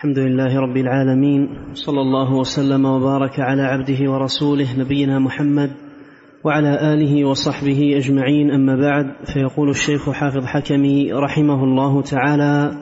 [0.00, 5.70] الحمد لله رب العالمين صلى الله وسلم وبارك على عبده ورسوله نبينا محمد
[6.44, 8.50] وعلى آله وصحبه أجمعين.
[8.50, 12.72] أما بعد فيقول الشيخ حافظ حكمي رحمه الله تعالى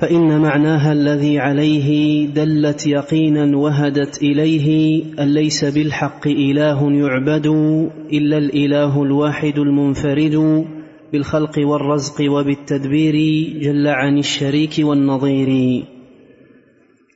[0.00, 7.46] فإن معناها الذي عليه دلت يقينا وهدت إليه أن ليس بالحق إله يعبد
[8.12, 10.64] إلا الإله الواحد المنفرد
[11.12, 13.14] بالخلق والرزق وبالتدبير
[13.60, 15.82] جل عن الشريك والنظير.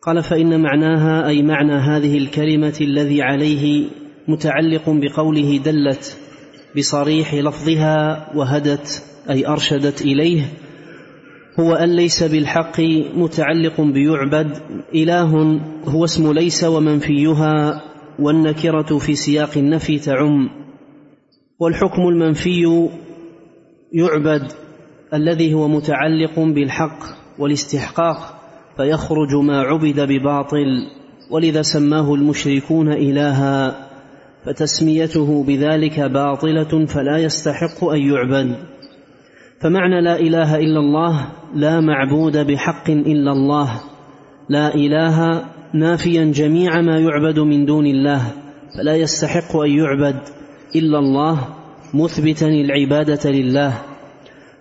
[0.06, 3.86] قال فإن معناها أي معنى هذه الكلمة الذي عليه
[4.28, 6.18] متعلق بقوله دلت
[6.76, 10.42] بصريح لفظها وهدت أي أرشدت إليه
[11.60, 12.80] هو أن ليس بالحق
[13.16, 14.58] متعلق بيعبد
[14.94, 17.82] إله هو اسم ليس ومنفيها
[18.18, 20.50] والنكرة في سياق النفي تعم
[21.58, 22.88] والحكم المنفي
[23.92, 24.52] يعبد
[25.14, 26.98] الذي هو متعلق بالحق
[27.38, 28.33] والاستحقاق.
[28.76, 30.66] فيخرج ما عبد بباطل
[31.30, 33.86] ولذا سماه المشركون إلها
[34.44, 38.56] فتسميته بذلك باطلة فلا يستحق أن يعبد.
[39.60, 43.80] فمعنى لا إله إلا الله لا معبود بحق إلا الله.
[44.48, 45.44] لا إله
[45.74, 48.32] نافيا جميع ما يعبد من دون الله
[48.78, 50.20] فلا يستحق أن يعبد
[50.76, 51.48] إلا الله
[51.94, 53.93] مثبتا العبادة لله.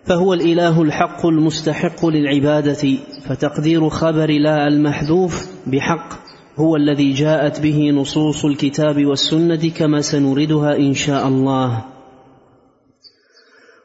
[0.06, 6.14] فهو الإله الحق المستحق للعبادة فتقدير خبر لا المحذوف بحق
[6.56, 11.86] هو الذي جاءت به نصوص الكتاب والسنة كما سنوردها إن شاء الله.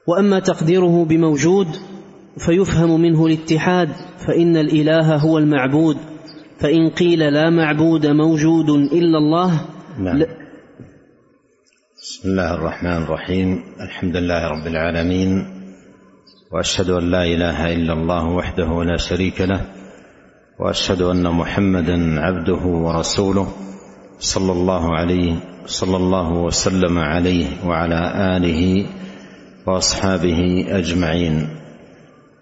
[0.06, 1.66] وأما تقديره بموجود
[2.38, 3.88] فيفهم منه الاتحاد
[4.27, 5.97] فإن الإله هو المعبود
[6.58, 9.60] فإن قيل لا معبود موجود إلا الله
[9.98, 10.19] نعم.
[12.03, 13.62] بسم الله الرحمن الرحيم.
[13.80, 15.57] الحمد لله رب العالمين.
[16.52, 19.60] وأشهد أن لا إله إلا الله وحده لا شريك له
[20.58, 23.48] وأشهد أن محمدا عبده ورسوله
[24.18, 25.34] صلى الله عليه
[25.66, 28.00] صلى الله وسلم عليه وعلى
[28.36, 28.86] آله
[29.66, 31.48] وأصحابه أجمعين.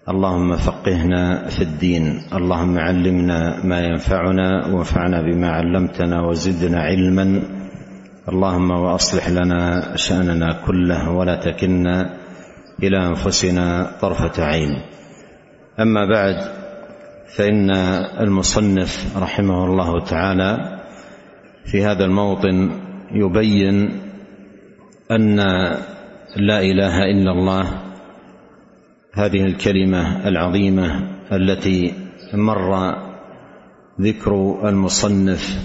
[0.09, 7.41] اللهم فقهنا في الدين اللهم علمنا ما ينفعنا وانفعنا بما علمتنا وزدنا علما.
[8.29, 12.26] اللهم وأصلح لنا شأننا كله ولا تكلنا
[12.83, 14.81] إلى أنفسنا طرفة عين.
[15.79, 16.35] أما بعد
[17.37, 17.69] فإن
[18.19, 20.79] المصنف رحمه الله تعالى
[21.65, 22.71] في هذا الموطن
[23.11, 23.99] يبين
[25.11, 25.35] أن
[26.35, 27.81] لا إله إلا الله
[29.13, 31.93] هذه الكلمة العظيمة التي
[32.33, 32.95] مر
[34.01, 35.59] ذكر المصنف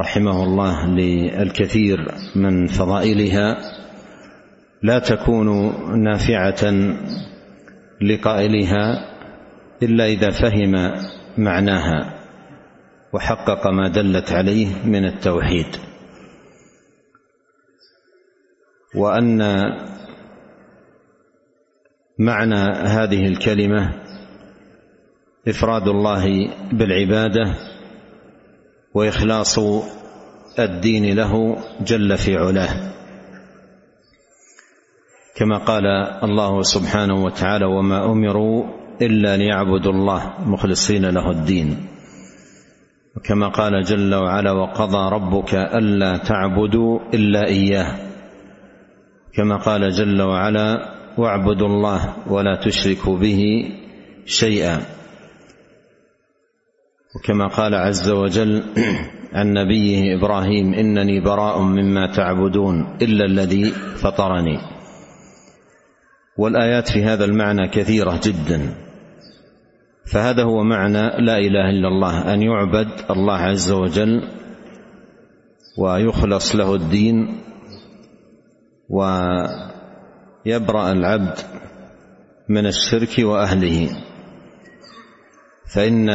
[0.00, 3.56] رحمه الله للكثير من فضائلها.
[4.84, 5.48] لا تكون
[6.02, 6.72] نافعة
[8.02, 9.10] لقائلها
[9.82, 10.92] إلا إذا فهم
[11.38, 12.14] معناها
[13.12, 15.66] وحقق ما دلت عليه من التوحيد.
[18.94, 19.38] وأن
[22.18, 23.92] معنى هذه الكلمة
[25.48, 27.54] إفراد الله بالعبادة
[28.94, 29.58] وإخلاص
[30.58, 32.94] الدين له جل في علاه.
[35.34, 35.86] كما قال
[36.24, 38.64] الله سبحانه وتعالى وما أمروا
[39.02, 41.86] إلا ليعبدوا الله مخلصين له الدين.
[43.16, 47.86] وكما قال جل وعلا وقضى ربك ألا تعبدوا إلا إياه.
[49.34, 53.70] كما قال جل وعلا واعبدوا الله ولا تشركوا به
[54.26, 54.80] شيئا.
[57.16, 58.62] وكما قال عز وجل
[59.36, 63.64] عن نبيه إبراهيم إنني براء مما تعبدون إلا الذي
[63.96, 64.73] فطرني.
[66.38, 68.74] والآيات في هذا المعنى كثيرة جدا.
[70.12, 74.22] فهذا هو معنى لا إله إلا الله أن يعبد الله عز وجل
[75.78, 77.40] ويخلص له الدين
[78.88, 79.52] ويبرأ
[80.92, 81.38] العبد
[82.48, 83.88] من الشرك وأهله.
[85.74, 86.06] فإن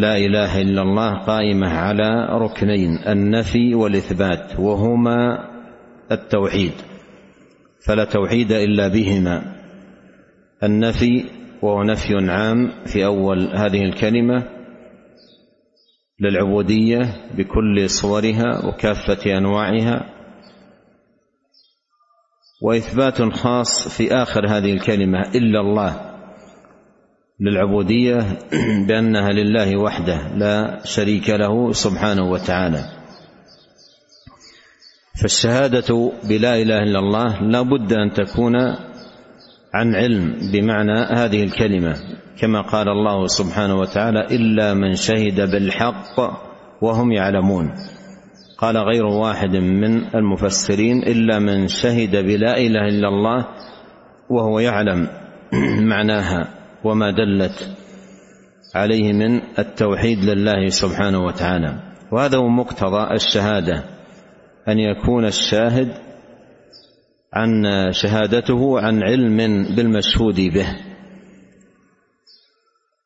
[0.00, 5.48] لا إله إلا الله قائمة على ركنين النفي والإثبات وهما
[6.12, 6.72] التوحيد.
[7.86, 9.63] فلا توحيد إلا بهما.
[10.66, 11.24] النفي
[11.62, 14.54] وهو نفي عام في أول هذه الكلمة
[16.20, 17.00] للعبودية
[17.36, 20.10] بكل صورها وكافة أنواعها.
[22.62, 26.14] وإثبات خاص في آخر هذه الكلمة إلا الله
[27.40, 28.18] للعبودية
[28.88, 32.84] بأنها لله وحده لا شريك له سبحانه وتعالى.
[35.22, 38.54] فالشهادة بلا إله إلا الله لا بد أن تكون
[39.74, 41.94] عن علم بمعنى هذه الكلمة
[42.40, 46.20] كما قال الله سبحانه وتعالى إلا من شهد بالحق
[46.82, 47.74] وهم يعلمون
[48.58, 53.46] قال غير واحد من المفسرين إلا من شهد بلا إله إلا الله
[54.30, 55.08] وهو يعلم
[55.92, 56.48] معناها
[56.84, 57.76] وما دلت
[58.74, 61.74] عليه من التوحيد لله سبحانه وتعالى.
[62.12, 63.84] وهذا هو مقتضى الشهادة
[64.68, 65.88] أن يكون الشاهد
[67.34, 69.36] عن شهادته عن علم
[69.76, 70.66] بالمشهود به.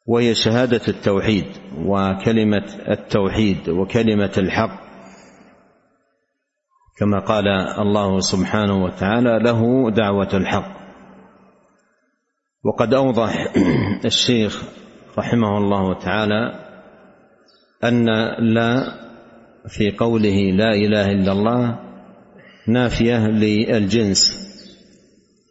[0.06, 1.46] وهي شهادة التوحيد
[1.78, 4.88] وكلمة التوحيد وكلمة الحق.
[6.98, 7.48] كما قال
[7.78, 10.78] الله سبحانه وتعالى له دعوة الحق.
[12.64, 13.52] وقد أوضح
[14.04, 14.62] الشيخ
[15.18, 16.68] رحمه الله تعالى
[17.84, 18.06] أن
[18.54, 18.94] لا
[19.68, 21.87] في قوله لا إله إلا الله
[22.68, 24.48] نافية للجنس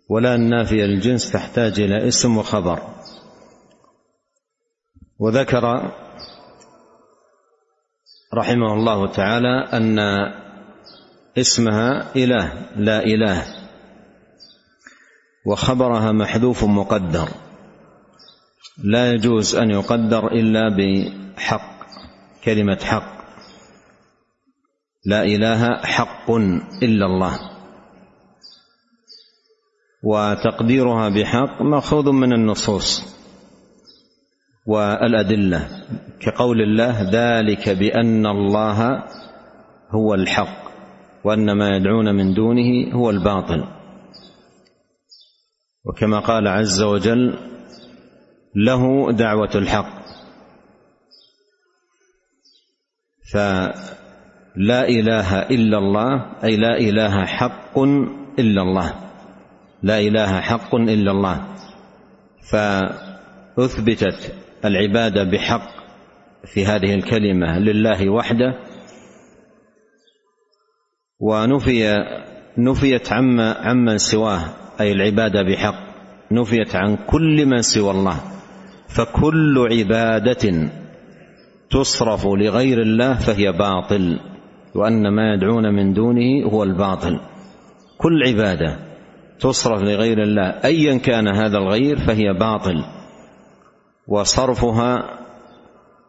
[0.10, 2.80] ولا النافية للجنس تحتاج إلى اسم وخبر.
[5.20, 5.92] وذكر
[8.34, 10.00] رحمه الله تعالى أن
[11.38, 13.44] اسمها إله لا إله
[15.46, 17.30] وخبرها محذوف مقدر.
[18.84, 21.78] لا يجوز أن يقدر إلا بحق
[22.44, 23.17] كلمة حق.
[25.08, 26.32] لا إله حق
[26.84, 27.40] إلا الله.
[30.04, 33.18] وتقديرها بحق مأخوذ من النصوص
[34.66, 35.70] والأدلة
[36.20, 39.04] كقول الله ذلك بأن الله
[39.92, 40.68] هو الحق
[41.24, 43.64] وأن ما يدعون من دونه هو الباطل.
[45.86, 47.40] وكما قال عز وجل
[48.56, 49.98] له دعوة الحق.
[54.58, 57.80] فلا إله إلا الله أي لا إله حق
[58.40, 58.94] إلا الله.
[59.84, 61.48] لا إله حق إلا الله.
[62.52, 64.34] فأثبتت
[64.66, 65.70] العباده بحق
[66.46, 68.54] في هذه الكلمة لله وحده.
[71.20, 71.96] ونفي
[72.58, 74.42] نفيت عما عمن سواه
[74.82, 75.88] أي العباده بحق.
[76.32, 78.22] نفيت عن كل من سوى الله.
[78.90, 80.72] فكل عبادة
[81.70, 84.20] تصرف لغير الله فهي باطل.
[84.78, 87.20] وأن ما يدعون من دونه هو الباطل.
[87.98, 88.80] كل عبادة
[89.40, 92.84] تصرف لغير الله ايا كان هذا الغير فهي باطل.
[94.08, 95.20] وصرفها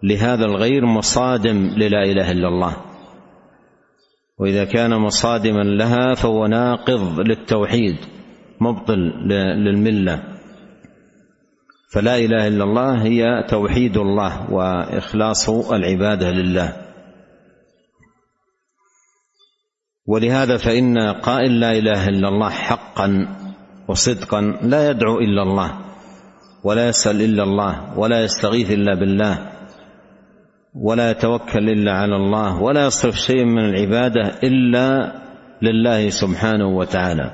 [0.03, 2.77] لهذا الغير مصادم للا إله إلا الله.
[4.39, 7.97] وإذا كان مصادما لها فهو ناقض للتوحيد
[8.61, 8.99] مبطل
[9.65, 10.23] للملة.
[11.93, 16.88] فلا إله إلا الله هي توحيد الله وإخلاص العبادة لله.
[20.09, 23.29] ولهذا فإن قائل لا إله إلا الله حقا
[23.89, 25.71] وصدقا لا يدعو إلا الله
[26.65, 29.39] ولا يسأل إلا الله ولا يستغيث إلا بالله
[30.75, 35.13] ولا يتوكل إلا على الله ولا يصرف شيء من العبادة إلا
[35.63, 37.33] لله سبحانه وتعالى.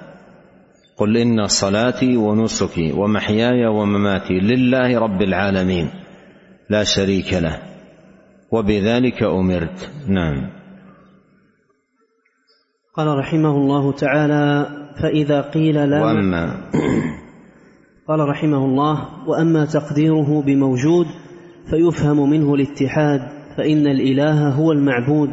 [0.97, 5.91] قل إن صلاتي ونسكي ومحياي ومماتي لله رب العالمين.
[6.71, 7.59] لا شريك له.
[8.51, 9.91] وبذلك أمرت.
[10.09, 10.51] نعم.
[12.97, 14.67] قال رحمه الله تعالى
[15.03, 16.71] فإذا قيل لا وأما
[18.09, 21.07] قال رحمه الله وأما تقديره بموجود
[21.71, 23.21] فيفهم منه الاتحاد
[23.57, 25.31] فإن الإله هو المعبود.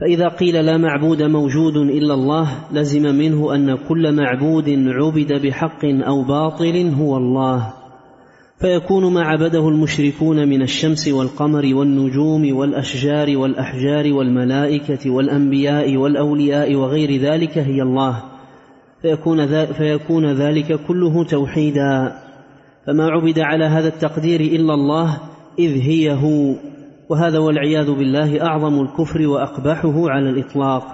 [0.00, 6.22] فإذا قيل لا معبود موجود إلا الله لزم منه أن كل معبود عبد بحق أو
[6.22, 7.83] باطل هو الله.
[8.60, 17.58] فيكون ما عبده المشركون من الشمس والقمر والنجوم والأشجار والأحجار والملائكة والأنبياء والأولياء وغير ذلك
[17.58, 18.22] هي الله.
[19.02, 22.18] فيكون, فيكون ذلك كله توحيدا.
[22.86, 25.18] فما عبد على هذا التقدير إلا الله
[25.58, 26.54] إذ هي هو.
[27.08, 30.84] وهذا والعياذ بالله أعظم الكفر وأقبحه على الإطلاق.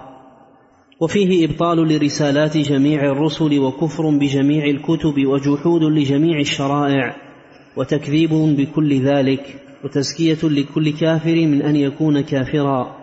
[1.01, 7.30] وفيه إبطال لرسالات جميع الرسل وكفر بجميع الكتب وجحود لجميع الشرائع.
[7.77, 12.97] وتكذيب بكل ذلك وتزكية لكل كافر من أن يكون كافرا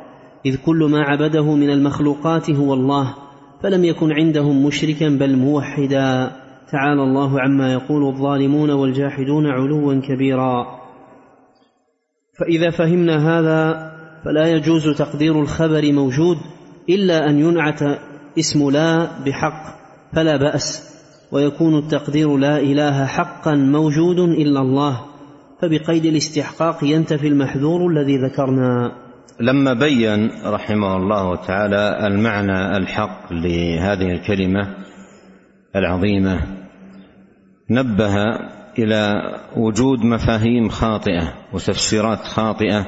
[0.45, 3.15] إذ كل ما عبده من المخلوقات هو الله
[3.63, 6.31] فلم يكن عندهم مشركا بل موحدا.
[6.71, 10.79] تعالى الله عما يقول الظالمون والجاحدون علوا كبيرا.
[12.39, 13.91] فإذا فهمنا هذا
[14.25, 16.37] فلا يجوز تقدير الخبر موجود
[16.89, 17.81] إلا أن ينعت
[18.39, 19.77] اسم لا بحق
[20.15, 20.96] فلا بأس.
[21.31, 25.05] ويكون التقدير لا إله حقا موجود إلا الله
[25.61, 28.91] فبقيد الاستحقاق ينتفي المحذور الذي ذكرنا.
[29.39, 34.75] لما بين رحمه الله تعالى المعنى الحق لهذه الكلمة
[35.75, 36.39] العظيمة
[37.69, 38.15] نبه
[38.79, 39.13] إلى
[39.57, 42.85] وجود مفاهيم خاطئة وتفسيرات خاطئة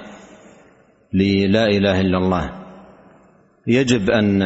[1.13, 2.51] للا إله إلا الله.
[3.67, 4.41] يجب أن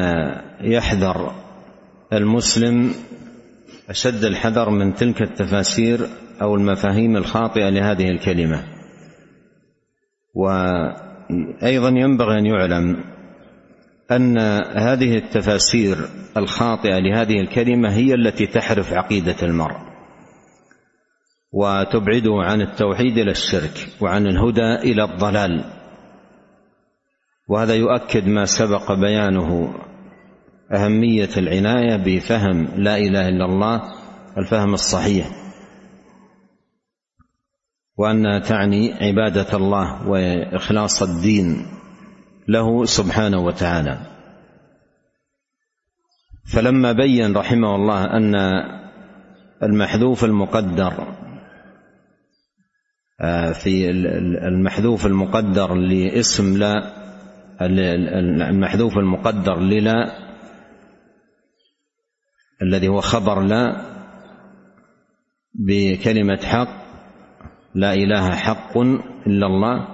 [0.61, 1.31] يحذر
[2.13, 2.91] المسلم
[3.89, 6.07] أشد الحذر من تلك التفاسير
[6.41, 8.63] أو المفاهيم الخاطئة لهذه الكلمة.
[10.35, 13.03] وأيضا ينبغي أن يعلم
[14.11, 14.37] أن
[14.77, 15.97] هذه التفاسير
[16.37, 19.77] الخاطئة لهذه الكلمة هي التي تحرف عقيدة المرء
[21.51, 25.63] وتبعده عن التوحيد إلى الشرك وعن الهدى إلى الضلال.
[27.47, 29.73] وهذا يؤكد ما سبق بيانه
[30.73, 33.81] أهمية العناية بفهم لا إله إلا الله
[34.37, 35.27] الفهم الصحيح.
[37.97, 41.65] وانها تعني عبادة الله وإخلاص الدين
[42.47, 43.97] له سبحانه وتعالى.
[46.53, 48.35] فلما بين رحمه الله أن
[49.63, 51.23] المحذوف المقدر
[53.21, 53.89] آه، في
[54.47, 57.03] المحذوف المقدر لاسم لا
[58.49, 60.22] المحذوف المقدر للا
[62.63, 63.81] الذي هو خبر لا
[65.53, 66.83] بكلمة حق
[67.75, 68.77] لا إله حق
[69.27, 69.87] إلا الله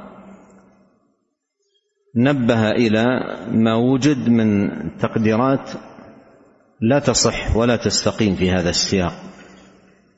[2.15, 3.05] نبه إلى
[3.51, 5.69] ما وجد من تقديرات
[6.81, 9.13] لا تصح ولا تستقيم في هذا السياق.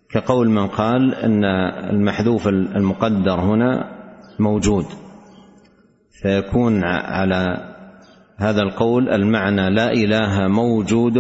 [0.10, 1.46] كقول من قال إن
[1.90, 3.98] المحذوف المقدر هنا
[4.40, 4.86] موجود.
[6.22, 7.72] فيكون على
[8.38, 11.18] هذا القول المعنى لا إله موجود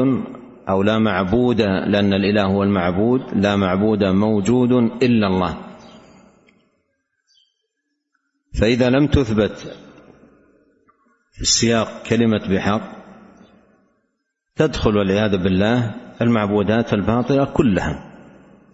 [0.70, 4.72] أو لا معبود لأن الإله هو المعبود لا معبود موجود
[5.04, 5.58] إلا الله.
[8.60, 9.58] فإذا لم تثبت
[11.32, 12.82] في السياق كلمة بحق
[14.56, 18.08] تدخل والعياذ بالله المعبودات الباطلة كلها.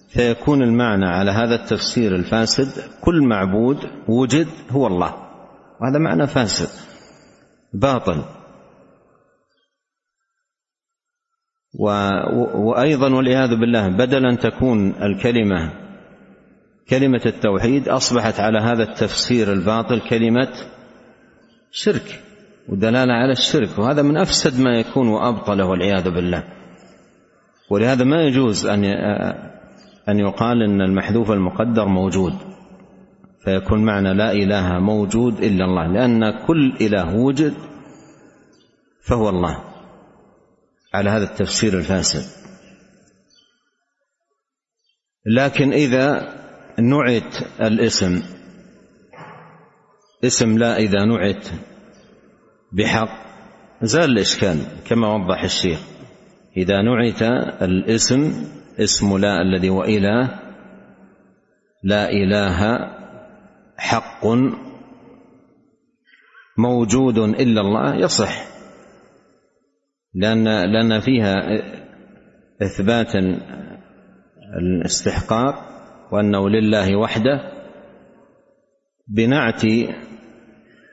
[0.10, 3.78] فيكون المعنى على هذا التفسير الفاسد كل معبود
[4.08, 5.14] وجد هو الله.
[5.82, 6.70] وهذا معنى فاسد
[7.74, 8.24] باطل.
[12.56, 15.72] وأيضا والعياذ بالله بدل أن تكون الكلمة
[16.90, 20.50] كلمة التوحيد أصبحت على هذا التفسير الباطل كلمة
[21.72, 22.24] شرك
[22.70, 26.44] ودلالة على الشرك وهذا من أفسد ما يكون وابطله والعياذ بالله.
[27.70, 28.84] ولهذا ما يجوز أن
[30.10, 32.34] أن يقال إن المحذوف المقدر موجود
[33.44, 37.54] فيكون معنى لا إله موجود إلا الله لأن كل إله وجد
[39.02, 39.77] فهو الله.
[40.94, 42.48] على هذا التفسير الفاسد.
[45.26, 46.34] لكن إذا
[46.80, 48.24] نعت الاسم
[50.24, 51.48] اسم لا إذا نعت
[52.72, 53.28] بحق
[53.82, 55.80] زال الإشكال كما وضح الشيخ.
[56.58, 57.22] إذا نعت
[57.62, 58.48] الاسم
[58.80, 60.40] اسم لا الذي واله
[61.84, 62.80] لا إله
[63.78, 64.26] حق
[66.58, 68.57] موجود إلا الله يصح.
[70.18, 71.36] لأن لأن فيها
[72.62, 73.16] إثبات
[74.62, 75.56] الاستحقاق
[76.12, 77.42] وأنه لله وحده
[79.08, 79.62] بنعت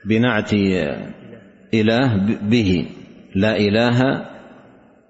[0.05, 0.53] بنعت
[1.73, 2.09] إله
[2.41, 2.85] به.
[3.35, 4.25] لا إله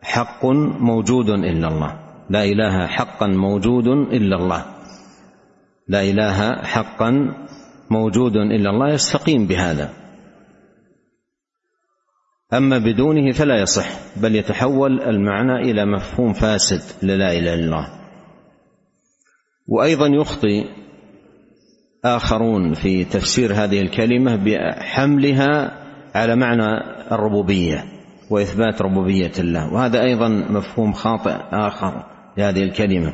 [0.01, 0.45] حق
[0.79, 1.99] موجود إلا الله.
[2.29, 4.65] لا إله حقا موجود إلا الله.
[5.87, 7.35] لا إله حقا
[7.91, 8.89] موجود إلا الله.
[8.89, 10.04] يستقيم بهذا.
[12.53, 17.87] أما بدونه فلا يصح بل يتحول المعنى إلى مفهوم فاسد للا إله إلا الله.
[19.67, 20.65] وأيضا يخطي
[22.05, 25.81] آخرون في تفسير هذه الكلمة بحملها
[26.15, 26.67] على معنى
[27.11, 27.83] الربوبية
[28.29, 32.03] وإثبات ربوبية الله وهذا أيضا مفهوم خاطئ آخر
[32.37, 33.13] لهذه الكلمة.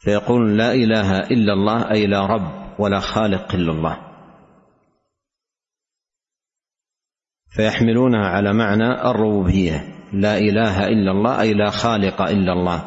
[0.00, 4.05] فيقول لا إله إلا الله أي لا رب ولا خالق إلا الله.
[7.56, 9.84] فيحملونها على معنى الربوبية.
[10.12, 12.82] لا إله إلا الله أي لا خالق إلا الله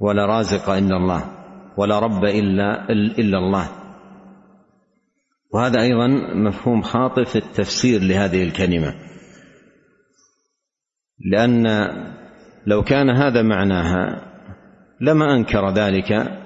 [0.00, 1.24] ولا رازق إلا الله
[1.76, 3.68] ولا رب إلا إلا الله.
[5.54, 8.94] وهذا أيضا مفهوم خاطئ في التفسير لهذه الكلمة.
[11.32, 11.66] لأن
[12.66, 14.22] لو كان هذا معناها
[15.00, 16.38] لما أنكر ذلك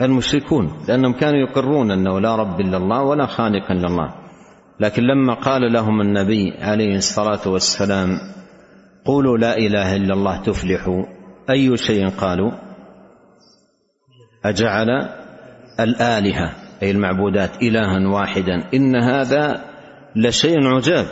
[0.00, 4.23] المشركون لأنهم كانوا يقرون أنه لا رب إلا الله ولا خالق إلا الله.
[4.80, 8.18] لكن لما قال لهم النبي عليه الصلاة والسلام
[9.04, 11.04] قولوا لا إله إلا الله تفلحوا.
[11.50, 12.52] أي شيء قالوا؟
[14.44, 14.88] أجعل
[15.80, 16.52] الآلهة
[16.82, 18.70] أي المعبودات إلها واحدا.
[18.74, 19.64] إن هذا
[20.16, 21.06] لشيء عجاب.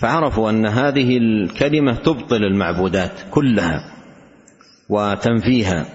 [0.00, 3.94] فعرفوا أن هذه الكلمة تبطل المعبودات كلها
[4.90, 5.86] وتنفيها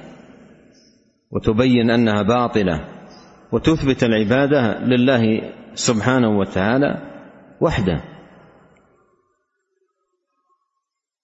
[1.32, 2.86] وتبين أنها باطلة
[3.52, 5.42] وتثبت العبادة لله
[5.75, 7.01] سبحانه وتعالى
[7.62, 8.01] وحده.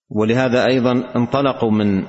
[0.10, 2.04] ولهذا أيضا انطلقوا من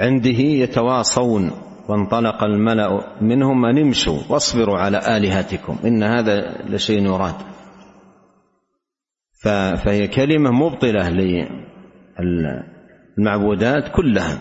[0.00, 1.50] عنده يتواصون
[1.88, 7.34] وانطلق الملأ منهم أن امشوا واصبروا على آلهتكم إن هذا لشيء يراد.
[9.84, 11.10] فهي كلمة مبطلة
[13.18, 14.38] للمعبودات كلها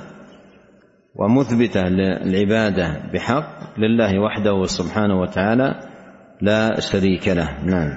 [1.15, 5.92] ومثبتة للعبادة بحق لله وحده سبحانه وتعالى
[6.41, 7.65] لا شريك له.
[7.65, 7.91] نعم.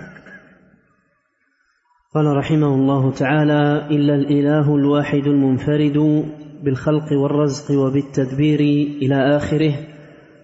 [2.14, 6.25] قال رحمه الله تعالى إلا الإله الواحد المنفرد
[6.62, 8.61] بالخلق والرزق وبالتدبير
[9.02, 9.75] إلى آخره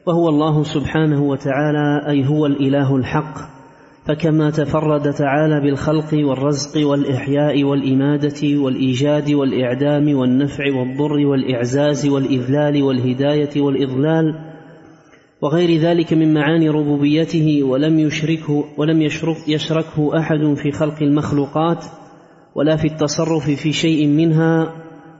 [0.06, 3.52] وهو الله سبحانه وتعالى أي هو الإله الحق.
[4.06, 14.51] فكما تفرد تعالى بالخلق والرزق والإحياء والإمادة والإيجاد والإعدام والنفع والضر والإعزاز والإذلال والهداية والإضلال
[15.42, 21.84] وغير ذلك من معاني ربوبيته ولم يشركه ولم يشرك يشركه أحد في خلق المخلوقات
[22.54, 24.72] ولا في التصرف في شيء منها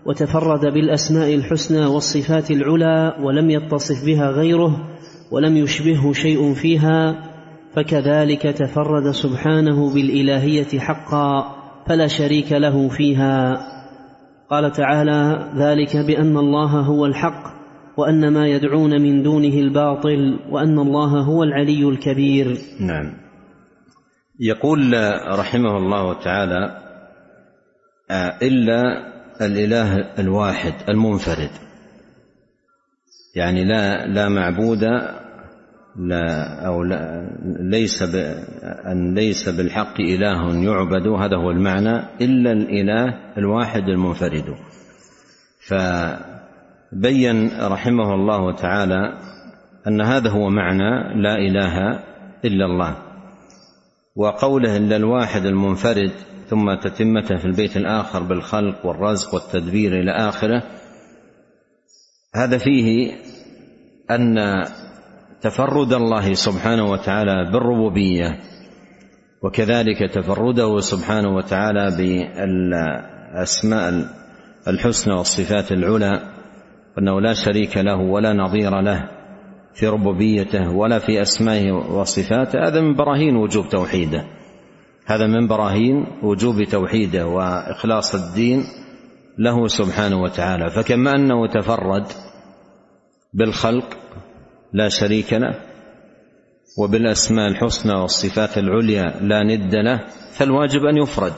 [0.06, 4.88] وتفرد بالأسماء الحسنى والصفات العلى ولم يتصف بها غيره
[5.30, 7.28] ولم يشبهه شيء فيها
[7.74, 13.60] فكذلك تفرد سبحانه بالإلهية حقا فلا شريك له فيها.
[14.50, 17.61] قال تعالى ذلك بأن الله هو الحق
[17.96, 22.58] وأن ما يدعون من دونه الباطل وأن الله هو العلي الكبير.
[22.80, 23.14] نعم.
[24.40, 24.92] يقول
[25.38, 26.78] رحمه الله تعالى
[28.10, 28.82] آه، إلا
[29.40, 31.50] الإله الواحد المنفرد.
[33.36, 34.82] يعني لا لا معبود
[35.96, 37.30] لا أو لا
[37.60, 38.02] ليس
[38.86, 44.54] أن ليس بالحق إله يعبد هذا هو المعنى إلا الإله الواحد المنفرد.
[46.92, 49.18] فبين رحمه الله تعالى
[49.86, 51.90] أن هذا هو معنى لا إله
[52.44, 52.96] إلا الله
[54.16, 56.12] وقوله إلا الواحد المنفرد
[56.46, 60.62] ثم تتمته في البيت الآخر بالخلق والرزق والتدبير إلى آخره
[62.34, 63.12] هذا فيه
[64.10, 64.34] أن
[65.40, 68.40] تفرد الله سبحانه وتعالى بالربوبية
[69.42, 74.04] وكذلك تفرده سبحانه وتعالى بالأسماء
[74.68, 76.31] الحسنى والصفات العلى
[76.98, 79.08] أنه لا شريك له ولا نظير له
[79.74, 82.68] في ربوبيته ولا في أسمائه وصفاته.
[82.68, 84.24] هذا من براهين وجوب توحيده.
[85.06, 88.64] هذا من براهين وجوب توحيده وإخلاص الدين
[89.38, 90.70] له سبحانه وتعالى.
[90.70, 92.06] فكما انه تفرد
[93.34, 93.96] بالخلق
[94.72, 95.54] لا شريك له
[96.78, 100.00] وبالأسماء الحسنى والصفات العليا لا ند له
[100.32, 101.32] فالواجب أن يفرد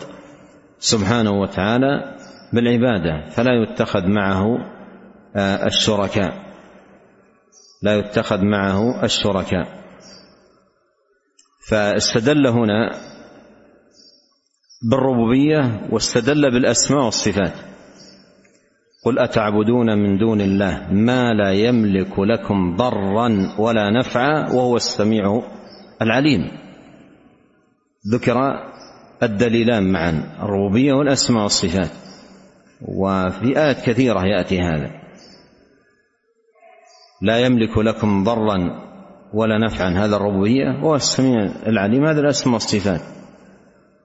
[0.79, 2.17] سبحانه وتعالى
[2.53, 4.59] بالعبادة فلا يتخذ معه
[5.37, 6.45] الشركاء.
[7.83, 9.85] لا يتخذ معه الشركاء.
[11.69, 12.91] فاستدل هنا
[14.91, 17.53] بالربوبية واستدل بالأسماء والصفات.
[19.05, 25.43] قل أتعبدون من دون الله ما لا يملك لكم ضرا ولا نفعا وهو السميع
[26.03, 26.51] العليم.
[28.13, 28.37] ذكر
[29.23, 31.91] الدليلان معا الربوبية والأسماء والصفات.
[32.83, 35.04] وفي آيات كثيرة يأتي هذا.
[37.23, 38.81] لا يملك لكم ضرا
[39.35, 39.89] ولا نفعا.
[39.89, 43.01] هذا الربوبية وهو السميع العليم هذا الاسماء والصفات.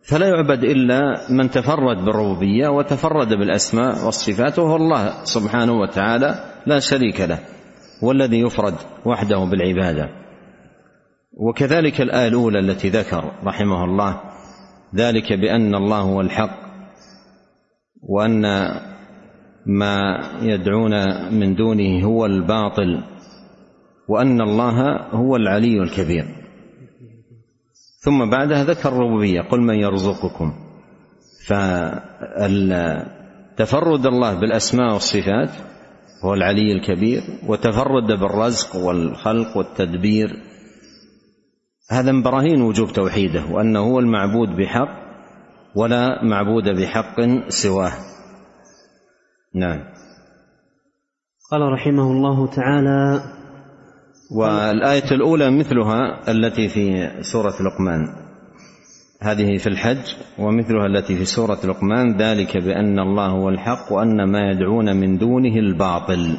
[0.10, 7.22] فلا يعبد إلا من تفرد بالربوبية وتفرد بالأسماء والصفات وهو الله سبحانه وتعالى لا شريك
[7.22, 7.40] له
[8.04, 10.10] والذي يفرد وحده بالعبادة.
[11.34, 14.22] وكذلك الآية الأولى التي ذكر رحمه الله
[14.96, 16.60] ذلك بأن الله هو الحق
[18.02, 18.46] وأن
[19.66, 20.94] ما يدعون
[21.34, 23.04] من دونه هو الباطل
[24.08, 26.26] وأن الله هو العلي الكبير.
[28.00, 30.54] ثم بعدها ذكر الربوبية قل من يرزقكم.
[33.58, 35.50] فتفرد الله بالأسماء والصفات
[36.24, 40.30] هو العلي الكبير وتفرد بالرزق والخلق والتدبير.
[41.92, 44.90] هذا من براهين وجوب توحيده وأنه هو المعبود بحق
[45.76, 47.94] ولا معبود بحق سواه.
[49.56, 49.80] نعم.
[51.52, 53.22] قال رحمه الله تعالى
[54.32, 58.08] والآية الأولى مثلها التي في سورة لقمان.
[59.22, 64.52] هذه في الحج ومثلها التي في سورة لقمان ذلك بأن الله هو الحق وأن ما
[64.52, 66.38] يدعون من دونه الباطل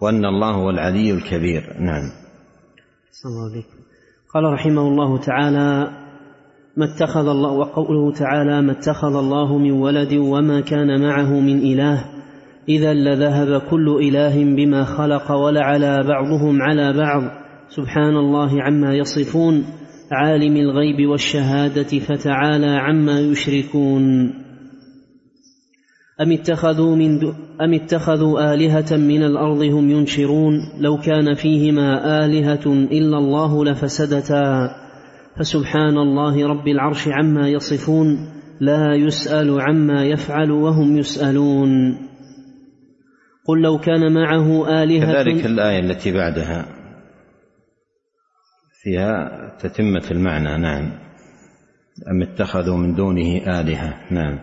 [0.00, 1.76] وأن الله هو العلي الكبير.
[1.80, 2.10] نعم.
[3.26, 3.64] الله
[4.34, 6.01] قال رحمه الله تعالى
[6.76, 12.04] ما اتخذ الله وقوله تعالى ما اتخذ الله من ولد وما كان معه من إله.
[12.68, 17.22] إذا لذهب كل إله بما خلق ولعلى بعضهم على بعض.
[17.68, 19.64] سبحان الله عما يصفون.
[20.12, 24.32] عالم الغيب والشهادة فتعالى عما يشركون.
[26.20, 27.20] أم اتخذوا من
[27.60, 34.81] أم اتخذوا آلهة من الأرض هم ينشرون؟ لو كان فيهما آلهة إلا الله لفسدتا.
[35.38, 38.06] فسبحان الله رب العرش عما يصفون
[38.60, 41.98] لا يسأل عما يفعل وهم يسألون.
[43.44, 46.66] قل لو كان معه آلهة كذلك الآية التي بعدها
[48.82, 50.92] فيها تتمة المعنى نعم.
[52.10, 54.38] أم اتخذوا من دونه آلهة؟ نعم.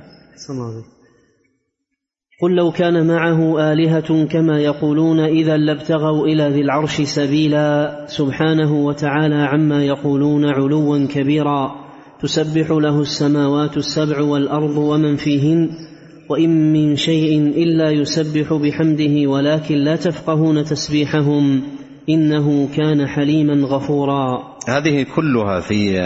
[2.41, 9.35] قل لو كان معه آلهة كما يقولون إذا لابتغوا إلى ذي العرش سبيلا سبحانه وتعالى
[9.35, 11.75] عما يقولون علوا كبيرا
[12.21, 15.69] تسبح له السماوات السبع والأرض ومن فيهن
[16.29, 21.61] وإن من شيء إلا يسبح بحمده ولكن لا تفقهون تسبيحهم
[22.09, 24.43] إنه كان حليما غفورا.
[24.67, 25.99] هذه كلها في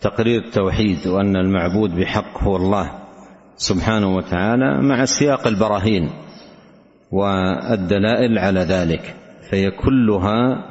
[0.00, 3.03] تقرير التوحيد وأن المعبود بحق هو الله.
[3.56, 6.10] سبحانه وتعالى مع سياق البراهين
[7.12, 9.14] والدلائل على ذلك
[9.50, 10.64] فهي كلها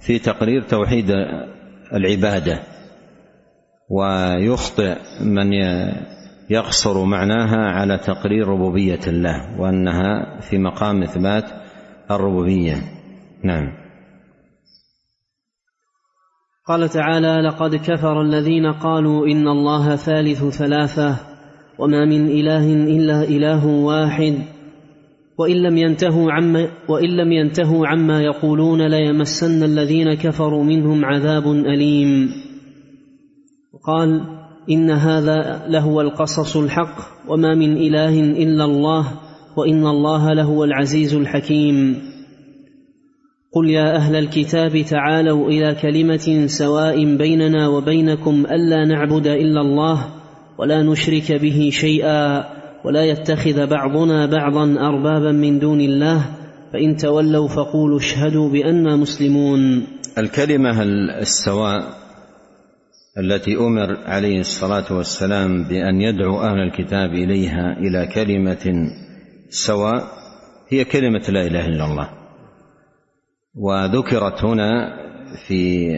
[0.00, 1.10] في تقرير توحيد
[1.92, 2.62] العبادة
[3.90, 5.52] ويخطئ من
[6.50, 11.44] يقصر معناها على تقرير ربوبية الله وأنها في مقام إثبات
[12.10, 12.76] الربوبية.
[13.44, 13.84] نعم.
[16.66, 21.33] قال تعالى لقد كفر الذين قالوا إن الله ثالث ثلاثة
[21.78, 24.34] وما من إله إلا إله واحد.
[25.38, 32.30] وإن لم ينتهوا عما وإن لم ينتهوا عما يقولون ليمسن الذين كفروا منهم عذاب أليم.
[33.72, 34.20] وقال
[34.70, 36.96] إن هذا لهو القصص الحق
[37.28, 39.06] وما من إله إلا الله
[39.56, 41.96] وإن الله لهو العزيز الحكيم.
[43.52, 50.06] قل يا أهل الكتاب تعالوا إلى كلمة سواء بيننا وبينكم ألا نعبد إلا الله
[50.58, 52.44] ولا نشرك به شيئا
[52.84, 56.24] ولا يتخذ بعضنا بعضا أربابا من دون الله.
[56.72, 59.86] فإن تولوا فقولوا اشهدوا بانا مسلمون.
[60.18, 60.82] الكلمة
[61.20, 61.82] السواء
[63.18, 68.90] التي أمر عليه الصلاة والسلام بأن يدعو أهل الكتاب إليها إلى كلمة
[69.48, 70.02] سواء
[70.68, 72.08] هي كلمة لا إله إلا الله.
[73.54, 74.70] وذكرت هنا
[75.48, 75.90] في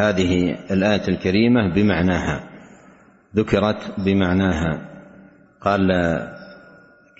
[0.00, 2.49] هذه الآية الكريمة بمعناها.
[3.36, 4.90] ذكرت بمعناها.
[5.60, 5.88] قال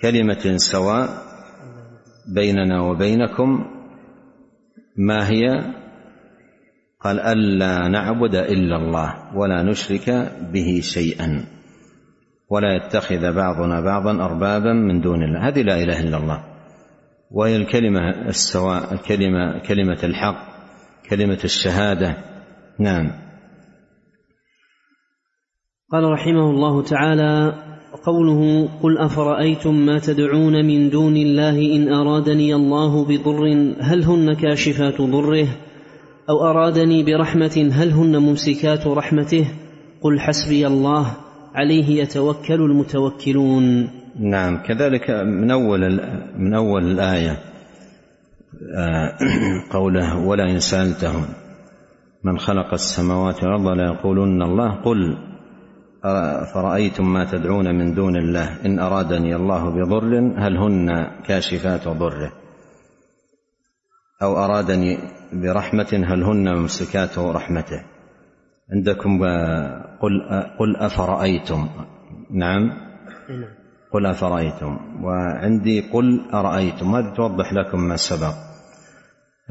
[0.01, 1.09] كلمة سواء
[2.35, 3.65] بيننا وبينكم
[4.97, 5.73] ما هي؟
[6.99, 11.45] قال ألا نعبد إلا الله ولا نشرك به شيئا
[12.49, 15.47] ولا يتخذ بعضنا بعضا أربابا من دون الله.
[15.47, 16.43] هذه لا إله إلا الله.
[17.31, 20.51] وهي الكلمة السواء الكلمة كلمة الحق
[21.09, 22.17] كلمة الشهادة.
[22.79, 23.30] نعم.
[25.91, 27.53] قال رحمه الله تعالى
[28.03, 35.01] قوله قل أفرأيتم ما تدعون من دون الله إن أرادني الله بضر هل هن كاشفات
[35.01, 35.47] ضره؟
[36.29, 39.47] أو أرادني برحمة هل هن ممسكات رحمته؟
[40.01, 41.17] قل حسبي الله
[41.55, 43.89] عليه يتوكل المتوكلون.
[44.19, 45.99] نعم كذلك من أول
[46.37, 47.37] من أول الآية
[48.77, 49.17] آه،
[49.77, 51.25] قوله ولا ان سالتهم
[52.23, 54.71] من خلق السماوات والأرض ليقولن الله.
[54.71, 55.30] قل
[56.53, 58.65] فرأيتم ما تدعون من دون الله.
[58.65, 62.31] إن أرادني الله بضر هل هن كاشفات ضره؟
[64.21, 64.97] أو أرادني
[65.33, 67.83] برحمة هل هن ممسكات رحمته؟
[68.71, 69.23] عندكم
[70.01, 70.21] قل
[70.59, 71.69] قل أفرأيتم؟
[72.31, 72.71] نعم.
[73.93, 75.03] قل أفرأيتم.
[75.03, 76.95] وعندي قل أرأيتم.
[76.95, 78.33] هذه توضح لكم ما سبق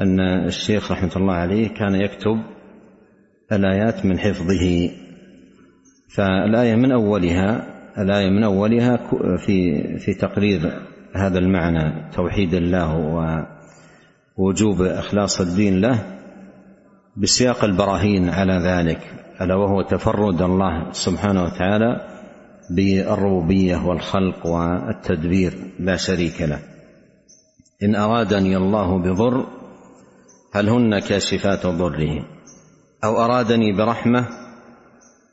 [0.01, 2.43] أن الشيخ رحمة الله عليه كان يكتب
[3.53, 4.91] الآيات من حفظه.
[6.15, 7.67] فالآية من أولها
[7.99, 8.97] الآية من أولها
[9.47, 10.83] في في تقرير
[11.15, 12.97] هذا المعنى توحيد الله
[14.39, 16.21] ووجوب إخلاص الدين له
[17.17, 19.01] بسياق البراهين على ذلك
[19.41, 22.01] ألا وهو تفرد الله سبحانه وتعالى
[22.77, 26.59] بالربوبية والخلق والتدبير لا شريك له.
[27.83, 29.47] إن أرادني الله بضر
[30.55, 32.25] هل هن كاشفات ضره؟
[33.05, 34.40] أو أرادني برحمة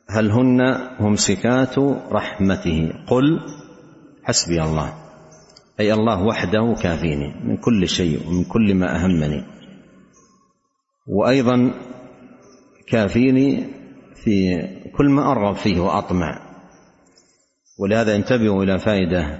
[0.10, 1.80] هل هن ممسكات
[2.12, 3.39] رحمته؟ قل
[4.24, 4.93] حسبي الله.
[5.80, 9.43] أي الله وحده كافيني من كل شيء ومن كل ما أهمني.
[11.08, 11.74] وأيضا
[12.88, 13.63] كافيني
[14.24, 14.62] في
[14.98, 16.39] كل ما أرغب فيه وأطمع.
[17.80, 19.39] ولهذا انتبهوا إلى فائدة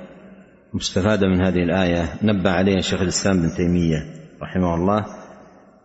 [0.73, 2.13] مستفادة من هذه الآية.
[2.23, 4.06] نبه عليها شيخ الإسلام بن تيمية
[4.41, 5.06] رحمه الله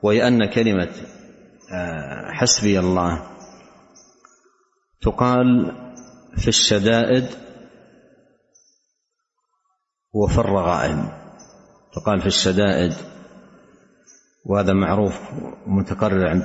[0.02, 0.88] وهي أن كلمة
[1.74, 3.31] آه، حسبي الله
[5.02, 5.72] تقال
[6.36, 7.26] في الشدائد
[10.14, 10.98] وفي الرغائب.
[11.92, 12.92] تقال في الشدائد
[14.46, 15.20] وهذا معروف
[15.66, 16.42] متكرر عند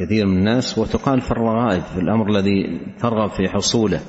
[0.00, 4.00] كثير من الناس وتقال في الرغائب في الأمر الذي ترغب في حصوله.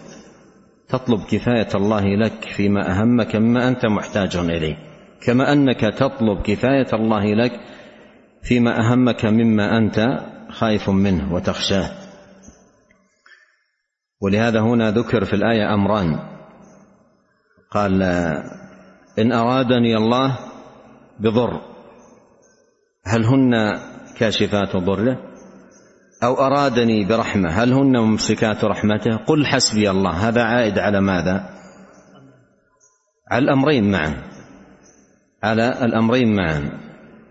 [0.89, 4.75] تطلب كفاية الله لك فيما أهمك مما أنت محتاج إليه.
[5.21, 7.59] كما أنك تطلب كفاية الله لك
[8.43, 12.00] فيما أهمك مما أنت خائف منه وتخشاه.
[14.21, 16.19] ولهذا هنا ذكر في الآية أمران.
[17.71, 18.03] قال
[19.19, 20.37] إن أرادني الله
[21.19, 21.61] بضر
[23.05, 23.79] هل هن
[24.17, 25.17] كاشفات ضره؟
[26.23, 30.11] أو أرادني برحمة هل هن ممسكات رحمته؟ قل حسبي الله.
[30.11, 31.49] هذا عائد على ماذا؟
[33.31, 34.23] على الأمرين معا.
[35.43, 36.71] على الأمرين معا.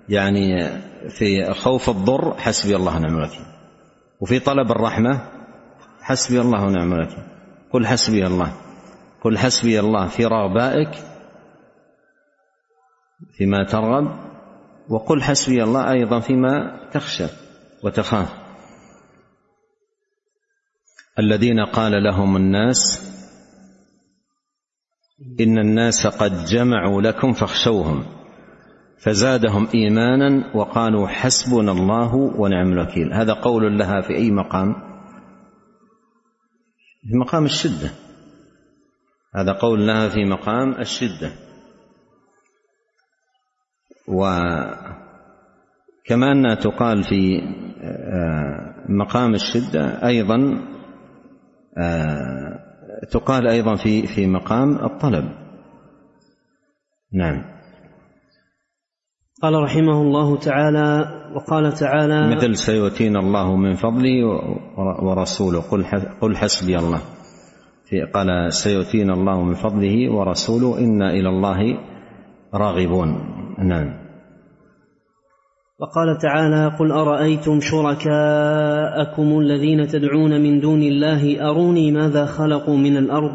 [0.08, 0.68] يعني
[1.08, 3.46] في خوف الضر حسبي الله ونعم الوكيل.
[4.20, 5.20] وفي طلب الرحمة
[6.02, 7.24] حسبي الله ونعم الوكيل
[7.72, 8.52] قل حسبي الله.
[9.22, 10.90] قل حسبي الله في رغبائك
[13.32, 14.30] فيما ترغب
[14.88, 17.26] وقل حسبي الله أيضا فيما تخشى
[17.84, 18.28] وتخاف.
[21.18, 23.06] الذين قال لهم الناس
[25.40, 28.04] إن الناس قد جمعوا لكم فاخشوهم
[28.98, 33.12] فزادهم إيمانا وقالوا حسبنا الله ونعم الوكيل.
[33.12, 34.89] هذا قول لها في أي مقام؟
[37.02, 37.90] في مقام الشدة.
[39.34, 41.32] هذا قول لها في مقام الشدة.
[44.08, 44.92] وكما
[46.32, 47.40] أنها تقال في
[47.82, 50.68] آه، مقام الشدة أيضا
[51.78, 52.60] آه،
[53.10, 55.32] تقال أيضا في في مقام الطلب.
[57.12, 57.59] نعم.
[59.42, 64.24] قال رحمه الله تعالى وقال تعالى مثل سيؤتينا الله من فضله
[65.02, 65.60] ورسوله.
[65.60, 65.84] قل
[66.20, 67.00] قل حسبي الله.
[67.84, 70.78] في قال سيؤتينا الله من فضله ورسوله.
[70.78, 71.78] إنا إلى الله
[72.54, 73.08] راغبون.
[73.58, 73.88] نعم.
[75.80, 83.32] وقال تعالى قل أرأيتم شركاءكم الذين تدعون من دون الله؟ أروني ماذا خلقوا من الأرض؟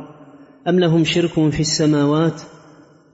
[0.69, 2.41] أم لهم شرك في السماوات؟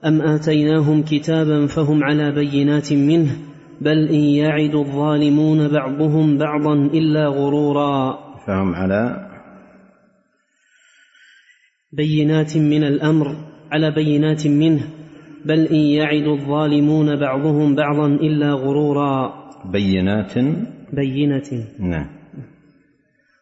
[0.06, 3.36] أم آتيناهم كتابا فهم على بينات منه
[3.80, 8.18] بل إن يعد الظالمون بعضهم بعضا إلا غرورا.
[8.46, 9.28] فهم على
[11.92, 13.36] بينات من الأمر
[13.72, 14.84] على بينات منه
[15.44, 19.32] بل إن يعد الظالمون بعضهم بعضا إلا غرورا.
[19.72, 20.34] بينات؟
[20.92, 22.06] بينة نعم.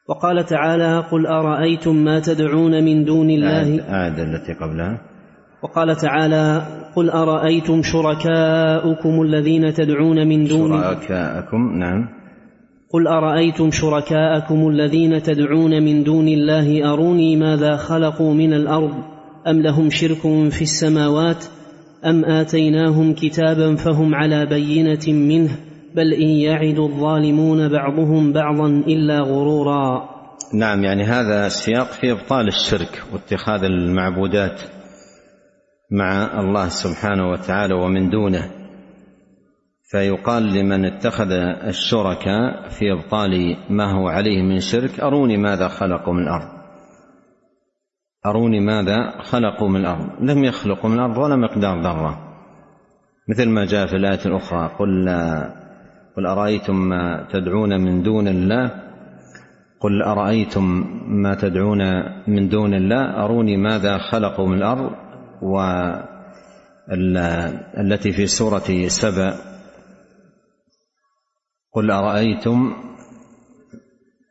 [0.08, 5.09] وقال تعالى قل أرأيتم ما تدعون من دون الله؟ أعد التي قبلها.
[5.62, 6.62] وقال تعالى
[6.96, 12.08] قل أرأيتم شركاؤكم الذين تدعون من دون شركاءكم نعم.
[12.92, 18.94] قل أرأيتم شركاءكم الذين تدعون من دون الله أروني ماذا خلقوا من الأرض
[19.46, 21.44] أم لهم شرك في السماوات
[22.04, 25.50] أم آتيناهم كتابا فهم على بينة منه
[25.94, 30.08] بل إن يعد الظالمون بعضهم بعضا إلا غرورا.
[30.54, 34.60] نعم يعني هذا السياق في إبطال الشرك واتخاذ المعبودات.
[35.90, 38.50] مع الله سبحانه وتعالى ومن دونه.
[39.90, 41.30] فيقال لمن اتخذ
[41.66, 46.48] الشركاء في إبطال ما هو عليه من شرك أروني ماذا خلقوا من الأرض
[48.26, 52.18] أروني ماذا خلقوا من الأرض لم يخلقوا من الأرض ولا مقدار ذرة.
[53.28, 55.08] مثل ما جاء في الآية الأخرى قل
[56.16, 58.70] قل أرأيتم ما تدعون من دون الله؟
[59.80, 61.82] قل أرأيتم ما تدعون
[62.28, 64.90] من دون الله؟ أروني ماذا خلقوا من الأرض
[65.42, 66.02] والتي
[68.12, 69.34] في سورة سبأ.
[71.72, 72.72] قل أرأيتم؟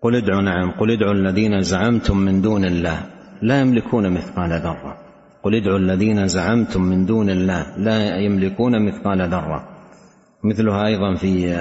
[0.04, 0.72] قل ادعوا نعم.
[0.72, 3.06] قل ادعوا الذين زعمتم من دون الله.
[3.42, 4.98] لا يملكون مثقال ذرة.
[5.44, 7.78] قل ادعوا الذين زعمتم من دون الله.
[7.78, 9.68] لا يملكون مثقال ذرة.
[10.44, 11.56] مثلها أيضا في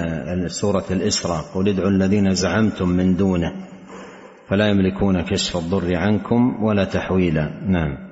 [0.47, 1.41] سورة الإسراء.
[1.55, 3.53] قل ادعوا الذين زعمتم من دونه.
[4.47, 7.49] فلا يملكون كشف الضر عنكم ولا تحويلا.
[7.67, 8.08] نعم.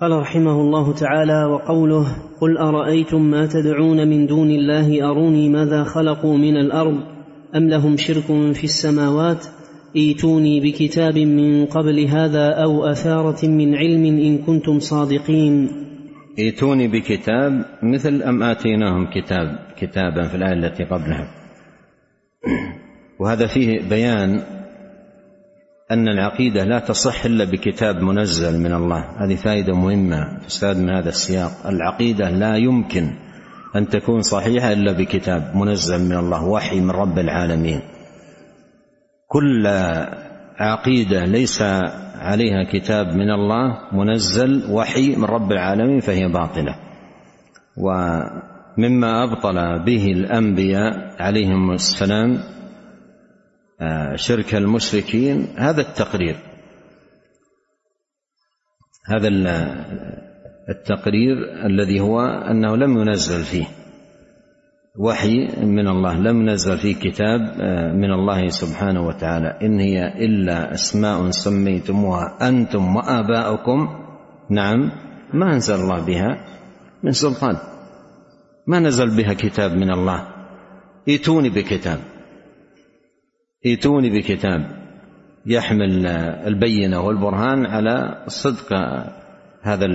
[0.00, 2.06] قال رحمه الله تعالى وقوله
[2.40, 7.00] قل أرأيتم ما تدعون من دون الله أروني ماذا خلقوا من الأرض
[7.56, 9.46] أم لهم شرك في السماوات
[9.96, 15.68] ايتوني بكتاب من قبل هذا أو أثارة من علم إن كنتم صادقين
[16.38, 21.28] ايتوني بكتاب مثل أم آتيناهم كتاب كتابا في الآية التي قبلها.
[23.20, 24.42] وهذا فيه بيان
[25.90, 29.24] أن العقيدة لا تصح إلا بكتاب منزل من الله.
[29.24, 31.50] هذه فائدة مهمة تستفاد من هذا السياق.
[31.66, 33.10] العقيدة لا يمكن
[33.76, 37.80] أن تكون صحيحة إلا بكتاب منزل من الله وحي من رب العالمين.
[39.28, 39.66] كل
[40.58, 41.62] عقيدة ليس
[42.18, 46.74] عليها كتاب من الله منزل وحي من رب العالمين فهي باطلة.
[47.76, 52.38] ومما أبطل به الأنبياء عليهم السلام
[54.14, 56.36] شرك المشركين هذا التقرير.
[59.06, 59.28] هذا
[60.68, 61.36] التقرير
[61.66, 63.66] الذي هو أنه لم ينزل فيه
[64.98, 69.58] وحي من الله لم ينزل فيه كتاب آه، من الله سبحانه وتعالى.
[69.62, 73.88] إن هي إلا أسماء سميتموها أنتم وآباؤكم
[74.50, 74.90] نعم
[75.34, 76.44] ما أنزل الله بها
[77.02, 77.56] من سلطان.
[78.66, 80.28] ما نزل بها كتاب من الله.
[81.08, 82.17] ائتوني بكتاب.
[83.66, 84.60] ائتوني بكتاب
[85.46, 86.06] يحمل
[86.46, 88.72] البينة والبرهان على صدق
[89.62, 89.86] هذا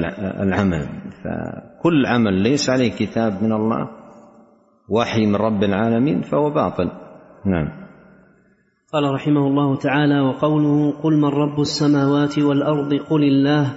[0.44, 0.88] العمل.
[1.24, 3.90] فكل عمل ليس عليه كتاب من الله
[4.90, 6.90] وحي من رب العالمين فهو باطل.
[7.46, 7.68] نعم.
[8.94, 13.74] قال رحمه الله تعالى وقوله قل من رب السماوات والأرض؟ قل الله.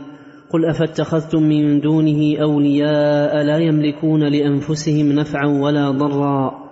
[0.50, 6.65] قل أفاتخذتم من دونه أولياء لا يملكون لأنفسهم نفعا ولا ضرا.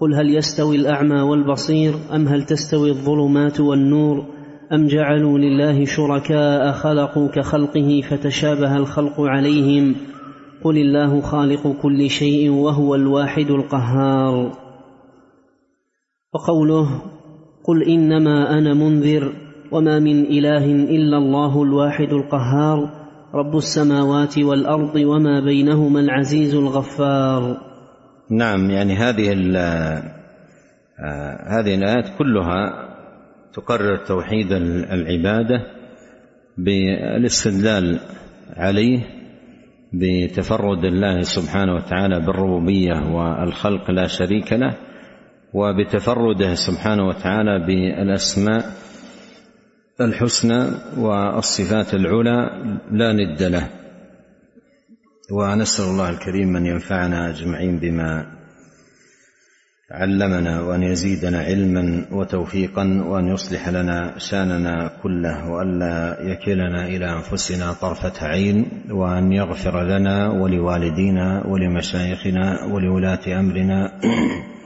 [0.00, 4.24] قل هل يستوي الأعمى والبصير أم هل تستوي الظلمات والنور
[4.72, 9.94] أم جعلوا لله شركاء خلقوا كخلقه فتشابه الخلق عليهم
[10.64, 14.52] قل الله خالق كل شيء وهو الواحد القهار
[16.34, 17.02] وقوله
[17.64, 19.32] قل إنما أنا منذر
[19.72, 22.90] وما من إله إلا الله الواحد القهار
[23.34, 27.67] رب السماوات والأرض وما بينهما العزيز الغفار
[28.30, 29.32] نعم يعني هذه
[31.00, 32.88] آه، هذه الآيات كلها
[33.52, 34.52] تقرر توحيد
[34.92, 35.66] العبادة
[36.58, 38.00] بالاستدلال
[38.56, 39.18] عليه
[39.92, 44.76] بتفرد الله سبحانه وتعالى بالربوبية والخلق لا شريك له
[45.54, 48.64] وبتفرده سبحانه وتعالى بالأسماء
[50.00, 50.64] الحسنى
[50.98, 52.50] والصفات العلى
[52.90, 53.68] لا ند له.
[55.32, 58.26] ونسأل الله الكريم أن ينفعنا أجمعين بما
[59.90, 68.26] علمنا وأن يزيدنا علما وتوفيقا وأن يصلح لنا شأننا كله وألا يكلنا إلى أنفسنا طرفة
[68.26, 74.00] عين وأن يغفر لنا ولوالدينا ولمشايخنا ولولاة أمرنا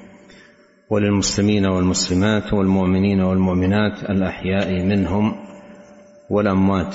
[0.90, 5.35] وللمسلمين والمسلمات والمؤمنين والمؤمنات الأحياء منهم
[6.31, 6.94] والأموات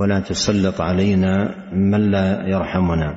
[0.00, 3.14] ولا تسلط علينا من لا يرحمنا.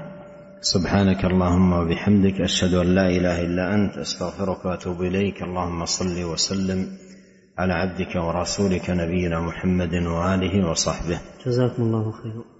[0.61, 5.43] سبحانك اللهم وبحمدك أشهد أن لا إله إلا أنت أستغفرك وأتوب إليك.
[5.43, 6.87] اللهم صل وسلم
[7.57, 11.19] على عبدك ورسولك نبينا محمد وآله وصحبه.
[11.45, 12.56] جزاكم الله خيرا.